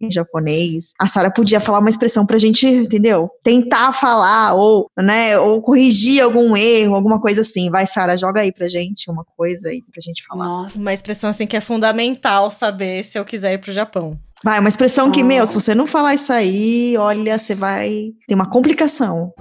[0.01, 3.29] em japonês, a Sara podia falar uma expressão pra gente, entendeu?
[3.43, 7.69] Tentar falar ou, né, ou corrigir algum erro, alguma coisa assim.
[7.69, 10.45] Vai, Sara, joga aí pra gente uma coisa aí pra gente falar.
[10.45, 14.19] Nossa, uma expressão assim que é fundamental saber se eu quiser ir pro Japão.
[14.43, 18.35] Vai, uma expressão que, meu, se você não falar isso aí, olha, você vai ter
[18.35, 19.33] uma complicação.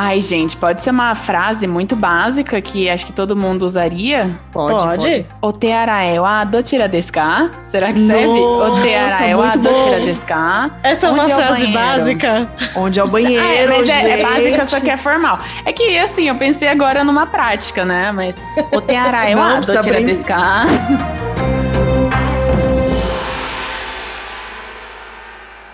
[0.00, 4.30] Ai, gente, pode ser uma frase muito básica que acho que todo mundo usaria.
[4.52, 4.72] Pode.
[4.72, 5.26] Pode?
[5.42, 7.50] O te arae wa dochira desu ka?
[7.68, 8.28] Será que serve?
[8.28, 10.04] O te Nossa, arae wa muito dochira bom.
[10.04, 10.70] desu ka?
[10.84, 12.48] Essa é Onde uma é frase básica.
[12.76, 15.36] Onde é o banheiro, Ah, é, mas é, é básica, só que é formal.
[15.64, 18.12] É que, assim, eu pensei agora numa prática, né?
[18.12, 18.36] Mas
[18.72, 19.98] o te arae Não, wa precisa dochira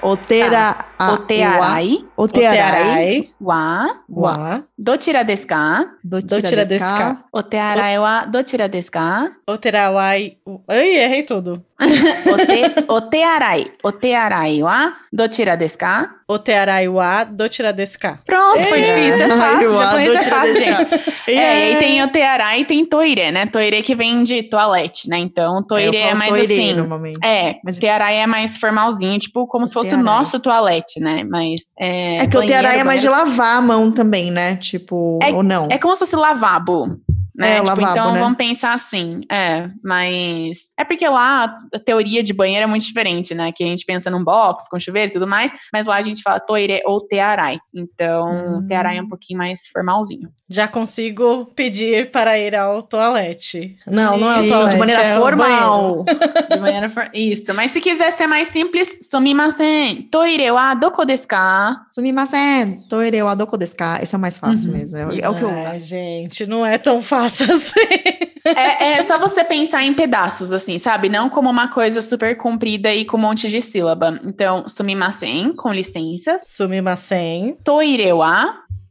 [0.05, 3.31] Otera, a, O te arai Otearai.
[3.41, 4.63] wa Wa.
[4.79, 5.87] dochira desu ka?
[6.05, 6.65] Dochira desu ka.
[6.69, 7.25] desu ka.
[7.33, 9.33] O te arae wa dochira desu ka?
[9.49, 10.37] Oterawai.
[10.69, 11.63] Ai, errei tudo.
[11.85, 13.71] O te, o te arai.
[13.83, 16.11] O te arai wa dochira desu ka?
[16.27, 18.19] Otearai wa dochira desu ka.
[18.25, 18.95] Pronto, foi É.
[18.95, 19.71] difícil, é fácil.
[19.79, 21.13] Japonês é fácil, gente.
[21.29, 21.77] É, e É.
[21.79, 23.47] tem o teará e tem toire, né?
[23.47, 25.19] Toire que vem de toalete, né?
[25.19, 26.73] Então, toire é falo mais toire, assim.
[26.73, 27.19] normalmente.
[27.23, 30.05] É, Mas- teará é mais formalzinho, tipo, como se fosse o Tearai.
[30.05, 31.25] nosso toalete, né?
[31.29, 31.61] Mas.
[31.79, 34.57] É, É que o tearai é mais de banheiro- lavar a mão também, né?
[34.57, 35.69] Tipo, ou não.
[35.71, 36.97] É como se fosse lavabo.
[37.37, 37.53] Né?
[37.53, 38.21] É, Tipo, lavabo, então né?
[38.21, 43.35] vamos pensar assim, é, mas é porque lá a teoria de banheiro é muito diferente,
[43.35, 43.51] né?
[43.53, 46.23] Que a gente pensa num box com chuveiro e tudo mais, mas lá a gente
[46.23, 47.59] fala toire ou tearai.
[47.75, 48.67] Então, Hum.
[48.69, 50.29] tearai é um pouquinho mais formalzinho.
[50.49, 53.77] Já consigo pedir para ir ao toalete.
[53.87, 54.71] Não, não é o toalete.
[54.73, 56.05] de maneira é formal.
[56.51, 57.09] De maneira for...
[57.15, 61.87] Isso, mas se quiser ser mais simples, sumimasen, toire wa doko desu ka?
[61.91, 63.99] Sumimasen, toire wa doko desu ka?
[64.03, 64.77] Esse é o mais fácil Uhum.
[64.77, 64.97] mesmo.
[64.99, 68.35] É, é o que eu Ai, gente, não é tão fácil assim.
[68.45, 71.09] É, é só você pensar em pedaços, assim, sabe?
[71.09, 74.19] Não como uma coisa super comprida e com um monte de sílaba.
[74.23, 76.43] Então, sumimasen, com licenças.
[76.47, 78.13] Sumimasen, Toire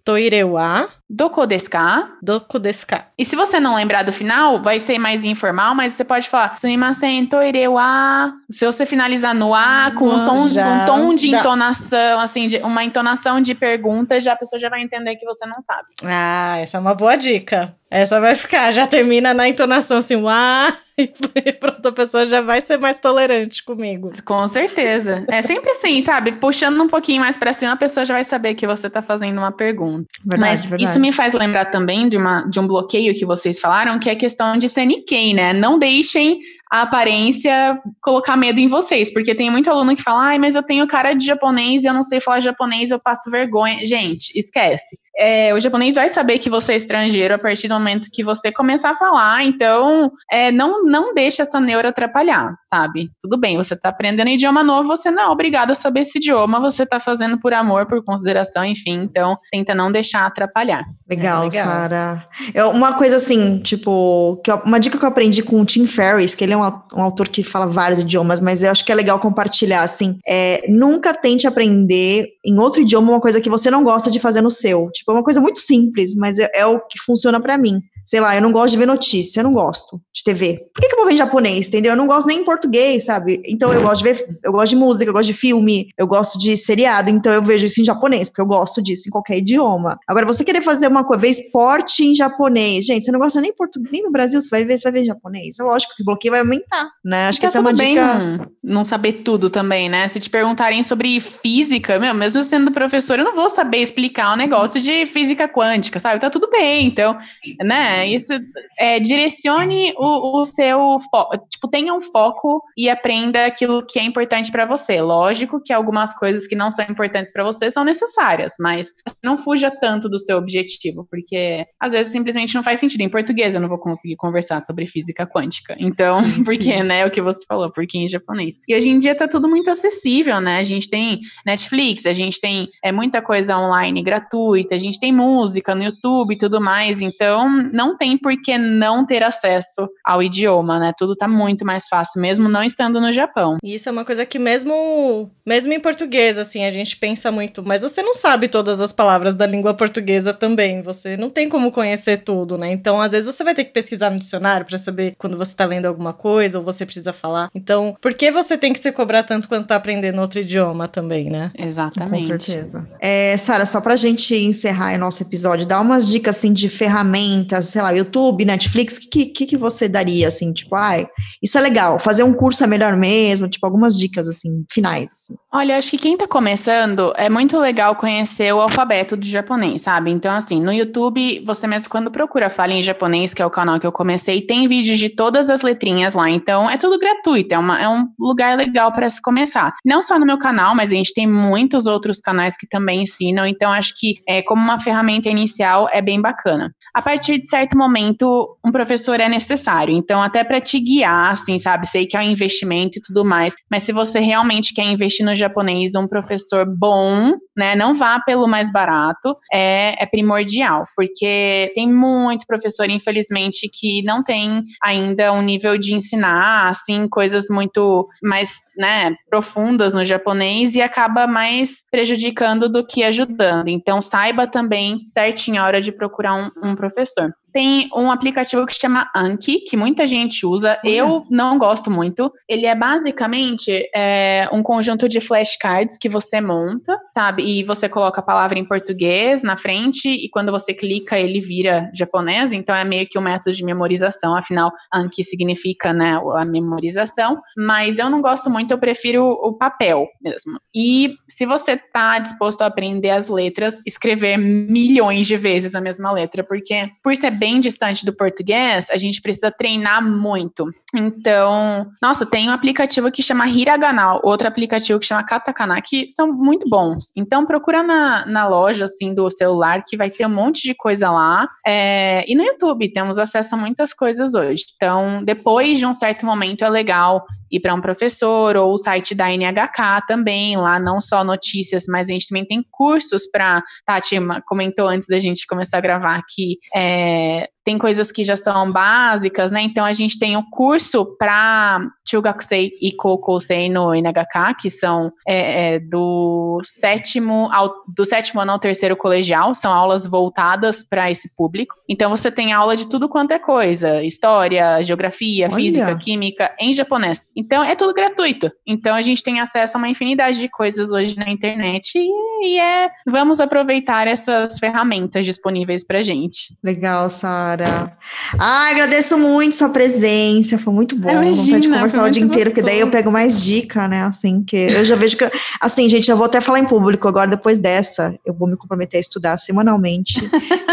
[0.03, 2.09] wa toire wa doko desu ka?
[2.21, 3.07] doku desu ka.
[3.17, 6.57] E se você não lembrar do final, vai ser mais informal, mas você pode falar
[6.59, 8.33] sumimasen, toire wa.
[8.49, 12.83] Se você finalizar no a, com um, som, um tom de entonação, assim, de, uma
[12.83, 15.87] entonação de pergunta, já a pessoa já vai entender que você não sabe.
[16.03, 17.75] Ah, essa é uma boa dica.
[17.89, 21.08] Essa vai ficar, já termina na entonação assim, uá, e
[21.60, 24.12] pronto, a pessoa já vai ser mais tolerante comigo.
[24.25, 25.25] Com certeza.
[25.29, 26.34] É sempre assim, sabe?
[26.34, 29.38] Puxando um pouquinho mais pra cima, a pessoa já vai saber que você tá fazendo
[29.38, 30.06] uma pergunta.
[30.25, 30.84] Verdade, Mas verdade.
[30.84, 34.13] isso me faz lembrar também de, uma, de um bloqueio que vocês falaram, que é
[34.13, 35.53] a questão de ser Nikkei, né?
[35.53, 36.39] Não deixem
[36.73, 40.63] a aparência colocar medo em vocês, porque tem muito aluno que fala, ai, mas eu
[40.63, 43.86] tenho cara de japonês e eu não sei falar japonês, eu passo vergonha.
[43.86, 44.97] Gente, esquece.
[45.15, 48.51] É, o japonês vai saber que você é estrangeiro a partir do momento que você
[48.51, 53.12] começar a falar, então é, não, não deixa essa neura atrapalhar, sabe?
[53.21, 56.59] Tudo bem, você tá aprendendo idioma novo, você não é obrigado a saber esse idioma,
[56.59, 60.83] você tá fazendo por amor, por consideração, enfim, então tenta não deixar atrapalhar.
[61.07, 61.65] Legal, É, legal.
[61.67, 62.27] Sara.
[62.55, 65.86] É uma coisa assim, tipo, que eu- uma dica que eu aprendi com o Tim
[65.86, 66.62] Ferriss, que ele é um,
[66.95, 70.65] um autor que fala vários idiomas, mas eu acho que é legal compartilhar, assim, é,
[70.69, 74.52] nunca tente aprender em outro idioma uma coisa que você não gosta de fazer no
[74.52, 74.89] seu.
[74.91, 77.82] Tipo, é uma coisa muito simples, mas é, é o que funciona pra mim.
[78.05, 80.59] Sei lá, eu não gosto de ver notícia, eu não gosto de TV.
[80.73, 81.91] Por que, que eu vou ver em japonês, entendeu?
[81.93, 83.41] Eu não gosto nem em português, sabe?
[83.45, 86.37] Então eu gosto de ver, eu gosto de música, eu gosto de filme, eu gosto
[86.39, 89.97] de seriado, então eu vejo isso em japonês, porque eu gosto disso em qualquer idioma.
[90.07, 93.53] Agora, você querer fazer uma coisa, ver esporte em japonês, gente, você não gosta nem
[93.53, 95.59] português, nem no Brasil, você vai ver, você vai ver em japonês.
[95.59, 97.27] É lógico que o bloqueio vai aumentar, né?
[97.27, 98.19] Acho que Tá essa é uma dica.
[98.19, 100.07] não, não saber tudo também, né?
[100.07, 104.37] Se te perguntarem sobre física, meu, mesmo sendo professor, eu não vou saber explicar um
[104.37, 106.19] negócio de física quântica, sabe?
[106.19, 107.17] Tá tudo bem, então,
[107.61, 107.92] né?
[108.08, 108.34] Isso
[108.79, 114.03] é, direcione o, o seu foco, tipo, tenha um foco e aprenda aquilo que é
[114.03, 115.01] importante pra você.
[115.01, 118.88] Lógico que algumas coisas que não são importantes pra você são necessárias, mas
[119.23, 123.01] não fuja tanto do seu objetivo, porque às vezes simplesmente não faz sentido.
[123.01, 125.75] Em português eu não vou conseguir conversar sobre física quântica.
[125.79, 126.84] Então, Sim, porque, sim.
[126.84, 128.56] né, é o que você falou, porque em japonês.
[128.67, 130.58] E hoje em dia tá tudo muito acessível, né?
[130.58, 135.12] A gente tem Netflix, a gente tem é, muita coisa online gratuita, a gente tem
[135.12, 137.01] música no YouTube e tudo mais.
[137.01, 140.93] Então, não tem por que não ter acesso ao idioma, né?
[140.98, 143.58] Tudo tá muito mais fácil, mesmo não estando no Japão.
[143.63, 147.63] E isso é uma coisa que mesmo, mesmo em português, assim, a gente pensa muito,
[147.63, 151.72] mas você não sabe todas as palavras da língua portuguesa também, você não tem como
[151.72, 152.72] conhecer tudo, né?
[152.72, 155.65] Então, às vezes você vai ter que pesquisar no dicionário pra saber quando você tá
[155.65, 157.50] lendo alguma coisa ou você precisa falar.
[157.54, 161.30] Então, por que você tem que se cobrar tanto quando tá aprendendo outro idioma também,
[161.30, 161.52] né?
[161.58, 162.24] Exatamente.
[162.24, 162.88] Com certeza.
[163.00, 167.72] É, Sara, só pra gente encerrar o nosso episódio, dá umas dicas assim de ferramentas
[167.73, 171.07] sei lá, YouTube, Netflix, o que, que, que você daria, assim, tipo, ai,
[171.41, 175.33] isso é legal, fazer um curso é melhor mesmo, tipo, algumas dicas, assim, finais, assim.
[175.51, 180.12] Olha, acho que quem tá começando, é muito legal conhecer o alfabeto do japonês, sabe?
[180.12, 183.79] Então, assim, no YouTube, você mesmo quando procura Fala em Japonês, que é o canal
[183.79, 187.57] que eu comecei, tem vídeos de todas as letrinhas lá, então é tudo gratuito, é,
[187.57, 189.73] uma, é um lugar legal para se começar.
[189.83, 193.47] Não só no meu canal, mas a gente tem muitos outros canais que também ensinam,
[193.47, 196.71] então acho que é, como uma ferramenta inicial é bem bacana.
[196.93, 201.58] A partir de certo momento, um professor é necessário, então até para te guiar, assim,
[201.60, 201.88] sabe?
[201.88, 205.36] Sei que é um investimento e tudo mais, mas se você realmente quer investir no
[205.36, 207.76] japonês, um professor bom, né?
[207.76, 214.23] Não vá pelo mais barato, é, é primordial, porque tem muito professor, infelizmente, que não
[214.23, 220.81] tem ainda um nível de ensinar, assim, coisas muito mais, né, profundas no japonês e
[220.81, 223.67] acaba mais prejudicando do que ajudando.
[223.67, 228.73] Então, saiba também certinho a hora de procurar um, um professor tem um aplicativo que
[228.73, 230.77] se chama Anki, que muita gente usa.
[230.83, 232.33] Eu não gosto muito.
[232.49, 237.43] Ele é basicamente é, um conjunto de flashcards que você monta, sabe?
[237.43, 241.89] E você coloca a palavra em português na frente, e quando você clica, ele vira
[241.93, 242.51] japonês.
[242.51, 244.36] Então é meio que um método de memorização.
[244.36, 247.39] Afinal, Anki significa, né, a memorização.
[247.55, 250.60] Mas eu não gosto muito, eu prefiro o papel mesmo.
[250.76, 256.12] E se você tá disposto a aprender as letras, escrever milhões de vezes a mesma
[256.12, 260.65] letra, porque por ser bem distante do português, a gente precisa treinar muito.
[260.95, 266.32] Então, nossa, tem um aplicativo que chama Hiragana, outro aplicativo que chama Katakana, que são
[266.32, 267.12] muito bons.
[267.15, 271.10] Então, procura na, na loja, assim, do celular, que vai ter um monte de coisa
[271.10, 271.47] lá.
[271.65, 274.63] É, e no YouTube, temos acesso a muitas coisas hoje.
[274.75, 279.13] Então, depois de um certo momento, é legal ir para um professor ou o site
[279.13, 283.62] da NHK também, lá não só notícias, mas a gente também tem cursos para.
[283.86, 288.71] Tati comentou antes da gente começar a gravar que é, tem coisas que já são
[288.71, 289.62] básicas, né?
[289.62, 295.12] Então a gente tem o um curso para Chugakusei e Kokosei no NHK, que são
[295.28, 301.10] é, é, do sétimo ao do sétimo ano ao terceiro colegial, são aulas voltadas para
[301.10, 301.76] esse público.
[301.88, 305.56] Então você tem aula de tudo quanto é coisa, história, geografia, Olha.
[305.56, 307.30] física, química, em japonês.
[307.36, 308.52] Então é tudo gratuito.
[308.67, 312.60] Então a gente tem acesso a uma infinidade de coisas hoje na internet e, e
[312.60, 316.58] é vamos aproveitar essas ferramentas disponíveis para gente.
[316.63, 317.52] Legal, Sara.
[317.53, 317.95] Sara.
[318.39, 321.09] Ah, agradeço muito sua presença, foi muito bom.
[321.09, 324.03] Imagina, Vontade de conversar o dia inteiro, porque daí eu pego mais dica, né?
[324.03, 325.29] Assim, que eu já vejo que.
[325.59, 328.97] Assim, gente, já vou até falar em público agora, depois dessa, eu vou me comprometer
[328.97, 330.19] a estudar semanalmente.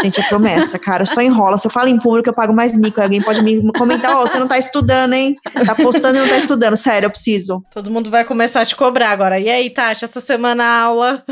[0.01, 1.57] gente, é promessa, cara, só enrola.
[1.57, 2.99] Se eu falo em público, eu pago mais mico.
[2.99, 5.37] Alguém pode me comentar, ó, oh, você não tá estudando, hein?
[5.65, 6.75] Tá postando e não tá estudando.
[6.75, 7.63] Sério, eu preciso.
[7.71, 9.39] Todo mundo vai começar a te cobrar agora.
[9.39, 11.23] E aí, Tati, essa semana a aula.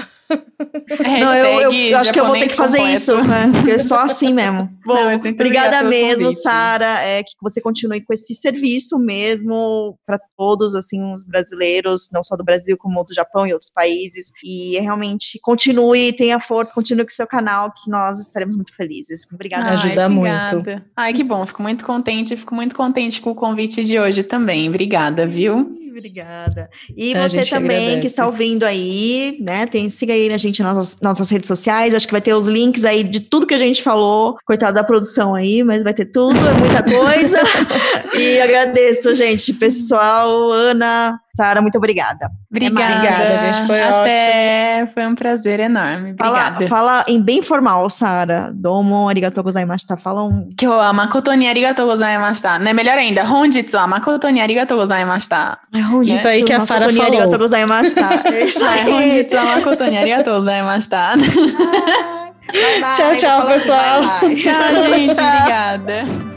[1.20, 2.98] Não, eu, eu, eu acho que eu vou ter que fazer completo.
[2.98, 3.52] isso, né?
[3.52, 4.70] Porque é só assim mesmo.
[4.86, 10.76] Bom, Não, obrigada mesmo, Sara, é, que você continue com esse serviço mesmo para todos,
[10.76, 14.32] assim, os brasileiros, não só do Brasil, como do Japão e outros países.
[14.44, 19.28] E realmente continue, tenha força, continue com o seu canal, que nós estaremos muito felizes.
[19.32, 19.70] Obrigada.
[19.70, 20.56] Ai, Ajuda obrigada.
[20.56, 20.84] muito.
[20.96, 24.70] Ai, que bom, fico muito contente, fico muito contente com o convite de hoje também.
[24.70, 25.79] Obrigada, viu?
[26.00, 26.70] Obrigada.
[26.96, 28.00] E a você também agradece.
[28.00, 29.68] que está ouvindo aí, né?
[29.68, 31.94] Tem, siga aí a gente nas nossas, nas nossas redes sociais.
[31.94, 34.38] Acho que vai ter os links aí de tudo que a gente falou.
[34.46, 37.42] Coitado da produção aí, mas vai ter tudo, é muita coisa.
[38.18, 42.30] e agradeço, gente, pessoal, Ana, Sara, muito obrigada.
[42.52, 43.68] Obrigada, obrigada gente.
[43.68, 44.94] Foi Até ótimo.
[44.94, 46.12] Foi um prazer enorme.
[46.12, 46.68] Obrigada.
[46.68, 48.52] Fala, fala em bem formal, Sara.
[48.54, 49.96] Domo arigatou gozaimashita.
[49.96, 50.50] Fala um...
[50.58, 52.60] Kyo wa makoto ni arigatou gozaimashita.
[52.60, 53.24] Não é melhor ainda.
[53.24, 55.58] Honjitsu wa makoto ni arigatou gozaimashita.
[55.74, 57.04] É Isso aí que a Sara falou.
[57.06, 58.10] arigatou gozaimashita.
[58.30, 58.92] É isso aí.
[58.92, 61.16] Honjitsu wa makoto ni arigatou gozaimashita.
[61.18, 62.96] Bye, bye.
[62.98, 64.00] Tchau, tchau, pessoal.
[64.02, 64.42] Assim, bye, bye.
[64.42, 65.12] Tchau, gente.
[65.20, 66.29] Obrigada.